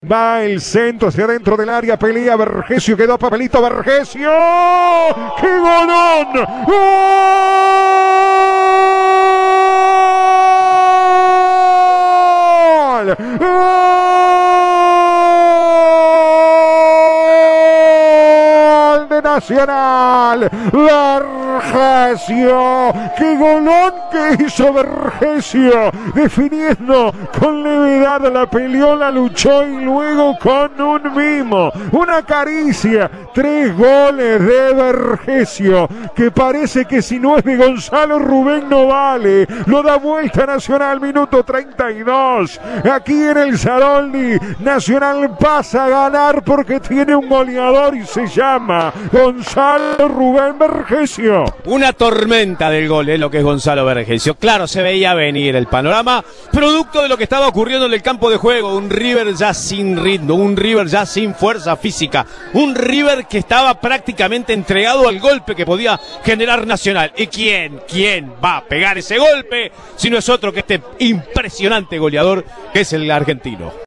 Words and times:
Va 0.00 0.44
el 0.44 0.60
centro 0.60 1.08
hacia 1.08 1.24
adentro 1.24 1.56
del 1.56 1.68
área, 1.68 1.98
pelea 1.98 2.36
Vergesio, 2.36 2.96
quedó 2.96 3.18
papelito 3.18 3.60
Vergesio. 3.60 4.30
¡Qué 5.40 5.58
golón! 5.58 6.28
¡Gol! 6.66 6.86
¡Gol 18.68 19.08
de 19.08 19.20
Nacional! 19.20 20.48
Vergesio, 20.72 21.47
qué 23.16 23.36
golón 23.36 23.94
que 24.10 24.44
hizo 24.44 24.72
Vergesio, 24.72 25.90
definiendo 26.14 27.12
con 27.38 27.62
levedad 27.62 28.32
la 28.32 28.48
peleó, 28.48 28.96
la 28.96 29.10
luchó 29.10 29.66
y 29.66 29.84
luego 29.84 30.36
con 30.38 30.80
un 30.80 31.14
mimo, 31.14 31.70
una 31.92 32.22
caricia, 32.22 33.10
tres 33.34 33.76
goles 33.76 34.40
de 34.44 34.74
Vergesio, 34.74 35.88
que 36.14 36.30
parece 36.30 36.84
que 36.84 37.02
si 37.02 37.18
no 37.18 37.36
es 37.36 37.44
de 37.44 37.56
Gonzalo 37.56 38.18
Rubén 38.18 38.68
no 38.68 38.86
vale, 38.86 39.46
lo 39.66 39.82
da 39.82 39.96
vuelta 39.96 40.46
Nacional, 40.46 41.00
minuto 41.00 41.42
32, 41.42 42.60
aquí 42.92 43.24
en 43.24 43.36
el 43.36 43.58
Saroldi, 43.58 44.38
Nacional 44.60 45.36
pasa 45.38 45.84
a 45.84 45.88
ganar 45.88 46.42
porque 46.42 46.80
tiene 46.80 47.14
un 47.14 47.28
goleador 47.28 47.96
y 47.96 48.04
se 48.04 48.26
llama 48.26 48.92
Gonzalo 49.12 50.08
Rubén 50.08 50.58
Vergesio. 50.58 51.37
Una 51.64 51.92
tormenta 51.92 52.70
del 52.70 52.88
gol, 52.88 53.08
es 53.08 53.20
lo 53.20 53.30
que 53.30 53.38
es 53.38 53.44
Gonzalo 53.44 53.84
Vergesio. 53.84 54.34
Claro, 54.34 54.66
se 54.66 54.82
veía 54.82 55.14
venir 55.14 55.56
el 55.56 55.66
panorama, 55.66 56.24
producto 56.52 57.02
de 57.02 57.08
lo 57.08 57.16
que 57.16 57.24
estaba 57.24 57.48
ocurriendo 57.48 57.86
en 57.86 57.94
el 57.94 58.02
campo 58.02 58.30
de 58.30 58.36
juego. 58.36 58.76
Un 58.76 58.90
River 58.90 59.34
ya 59.34 59.54
sin 59.54 59.96
ritmo, 60.02 60.34
un 60.34 60.56
River 60.56 60.86
ya 60.86 61.06
sin 61.06 61.34
fuerza 61.34 61.76
física, 61.76 62.26
un 62.54 62.74
River 62.74 63.26
que 63.26 63.38
estaba 63.38 63.80
prácticamente 63.80 64.52
entregado 64.52 65.08
al 65.08 65.20
golpe 65.20 65.54
que 65.54 65.66
podía 65.66 65.98
generar 66.24 66.66
Nacional. 66.66 67.12
¿Y 67.16 67.26
quién, 67.26 67.80
quién 67.88 68.32
va 68.42 68.58
a 68.58 68.64
pegar 68.64 68.98
ese 68.98 69.18
golpe 69.18 69.72
si 69.96 70.10
no 70.10 70.18
es 70.18 70.28
otro 70.28 70.52
que 70.52 70.60
este 70.60 70.82
impresionante 70.98 71.98
goleador 71.98 72.44
que 72.72 72.80
es 72.80 72.92
el 72.92 73.10
argentino? 73.10 73.72